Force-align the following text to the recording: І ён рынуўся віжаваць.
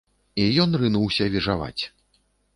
І 0.43 0.47
ён 0.63 0.73
рынуўся 0.85 1.29
віжаваць. 1.37 1.79